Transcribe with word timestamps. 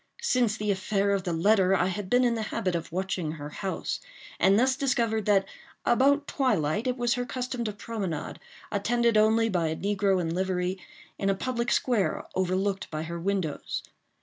Since 0.23 0.57
the 0.57 0.71
affair 0.71 1.11
of 1.11 1.25
the 1.25 1.31
letter, 1.31 1.75
I 1.75 1.85
had 1.85 2.09
been 2.09 2.23
in 2.23 2.33
the 2.33 2.41
habit 2.49 2.73
of 2.73 2.91
watching 2.91 3.33
her 3.33 3.49
house, 3.49 3.99
and 4.39 4.57
thus 4.57 4.75
discovered 4.75 5.27
that, 5.27 5.47
about 5.85 6.25
twilight, 6.25 6.87
it 6.87 6.97
was 6.97 7.13
her 7.13 7.23
custom 7.23 7.63
to 7.65 7.71
promenade, 7.71 8.39
attended 8.71 9.15
only 9.15 9.47
by 9.47 9.67
a 9.67 9.75
negro 9.75 10.19
in 10.19 10.33
livery, 10.33 10.79
in 11.19 11.29
a 11.29 11.35
public 11.35 11.71
square 11.71 12.23
overlooked 12.35 12.89
by 12.89 13.03
her 13.03 13.19
windows. 13.19 13.83